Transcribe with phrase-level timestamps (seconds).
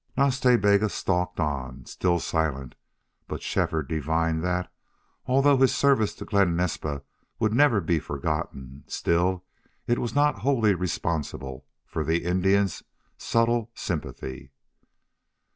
[0.17, 2.73] Nas Ta Bega stalked on, still silent,
[3.27, 4.73] but Shefford divined that,
[5.27, 7.03] although his service to Glen Naspa
[7.37, 9.43] would never be forgotten, still
[9.85, 12.81] it was not wholly responsible for the Indian's
[13.15, 14.49] subtle sympathy.